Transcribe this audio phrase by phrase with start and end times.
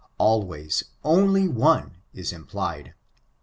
[0.17, 2.95] Always, one only, is implied.